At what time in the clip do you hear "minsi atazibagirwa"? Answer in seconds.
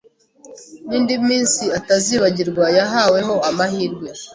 1.27-2.65